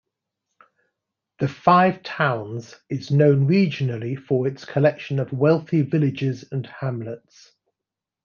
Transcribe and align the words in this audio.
The 1.37 1.47
Five 1.47 2.01
Towns 2.01 2.73
is 2.89 3.11
known 3.11 3.47
regionally 3.47 4.17
for 4.19 4.47
its 4.47 4.65
collection 4.65 5.19
of 5.19 5.31
wealthy 5.31 5.83
villages 5.83 6.43
and 6.51 6.65
hamlets. 6.65 7.51